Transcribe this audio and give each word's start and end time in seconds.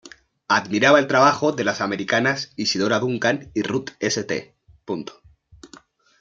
Admiraba 0.47 0.97
el 0.97 1.05
trabajo 1.05 1.51
de 1.51 1.63
las 1.63 1.79
americanas 1.79 2.53
Isadora 2.55 2.97
Duncan 2.97 3.51
y 3.53 3.61
Ruth 3.61 3.89
St. 3.99 4.55